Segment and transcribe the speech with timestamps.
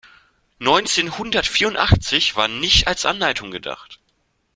[0.57, 3.99] Neunzehnhundertvierundachtzig war nicht als Anleitung gedacht.